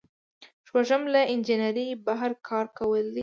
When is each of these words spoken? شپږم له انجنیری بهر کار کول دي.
شپږم 0.67 1.01
له 1.13 1.21
انجنیری 1.33 1.87
بهر 2.05 2.31
کار 2.47 2.65
کول 2.77 3.05
دي. 3.15 3.19